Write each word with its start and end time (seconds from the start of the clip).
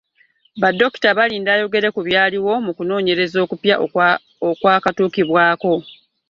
Dokita 0.79 1.09
Balinda 1.17 1.49
ayogedde 1.53 1.89
ku 1.95 2.01
byaliwo 2.07 2.51
mu 2.65 2.71
kunoonyereza 2.77 3.37
okupya 3.45 3.75
okwakatuukibwako. 4.51 5.73